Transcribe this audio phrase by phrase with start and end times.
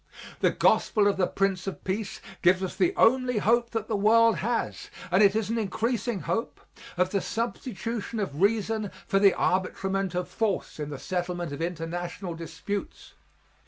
[0.39, 4.37] The Gospel of the Prince of Peace gives us the only hope that the world
[4.37, 6.59] has and it is an increasing hope
[6.97, 12.33] of the substitution of reason for the arbitrament of force in the settlement of international
[12.33, 13.13] disputes.